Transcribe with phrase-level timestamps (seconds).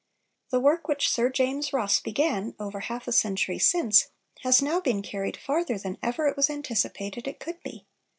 [0.49, 4.07] The work which Sir James Ross began, over half a century since,
[4.39, 7.85] has now been carried farther than ever it was anticipated it could be.